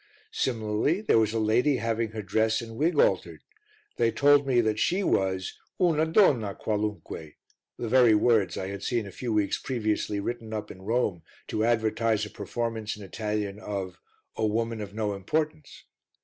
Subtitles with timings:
[0.31, 3.43] Similarly there was a lady having her dress and wig altered,
[3.97, 7.35] they told me she was "una donna qualunque"
[7.77, 11.63] the very words I had seen a few weeks previously written up in Rome to
[11.63, 13.99] advertise a performance in Italian of
[14.35, 15.83] A Woman of no Importance.